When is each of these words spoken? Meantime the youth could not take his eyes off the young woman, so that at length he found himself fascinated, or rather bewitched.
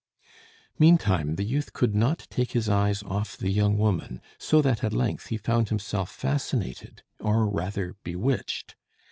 Meantime 0.79 1.35
the 1.35 1.43
youth 1.43 1.73
could 1.73 1.93
not 1.93 2.25
take 2.31 2.53
his 2.53 2.67
eyes 2.67 3.03
off 3.03 3.37
the 3.37 3.51
young 3.51 3.77
woman, 3.77 4.19
so 4.39 4.59
that 4.59 4.83
at 4.83 4.93
length 4.93 5.27
he 5.27 5.37
found 5.37 5.69
himself 5.69 6.09
fascinated, 6.09 7.03
or 7.19 7.45
rather 7.47 7.93
bewitched. 8.03 8.75